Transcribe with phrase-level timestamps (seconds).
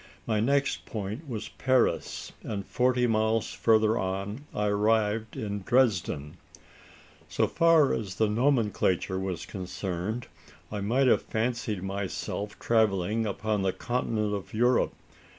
[0.25, 6.37] My next point was Paris; and forty miles further on, I arrived in Dresden!
[7.29, 10.25] So far as the nomenclature was concerned,
[10.71, 14.95] I might have fancied myself travelling upon the continent of Europe.